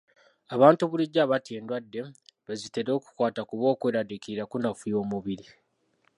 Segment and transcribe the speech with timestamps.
[0.55, 1.99] Abantu bulijjo abatya endwadde,
[2.45, 5.47] be zitera okukwata kuba okweraliikirira kunafuya omubiri.